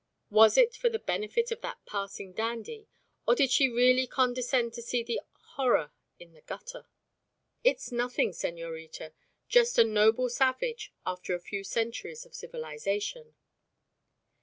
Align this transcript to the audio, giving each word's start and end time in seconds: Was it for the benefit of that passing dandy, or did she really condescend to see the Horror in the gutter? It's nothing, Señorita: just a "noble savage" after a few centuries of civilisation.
Was 0.31 0.57
it 0.57 0.75
for 0.75 0.89
the 0.89 0.97
benefit 0.97 1.51
of 1.51 1.61
that 1.61 1.77
passing 1.85 2.33
dandy, 2.33 2.87
or 3.27 3.35
did 3.35 3.51
she 3.51 3.69
really 3.69 4.07
condescend 4.07 4.73
to 4.73 4.81
see 4.81 5.03
the 5.03 5.21
Horror 5.53 5.91
in 6.17 6.33
the 6.33 6.41
gutter? 6.41 6.87
It's 7.63 7.91
nothing, 7.91 8.31
Señorita: 8.31 9.13
just 9.47 9.77
a 9.77 9.83
"noble 9.83 10.27
savage" 10.27 10.91
after 11.05 11.35
a 11.35 11.39
few 11.39 11.63
centuries 11.63 12.25
of 12.25 12.33
civilisation. 12.33 13.35